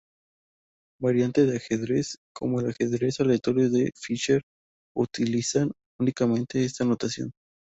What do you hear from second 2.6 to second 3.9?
ajedrez aleatorio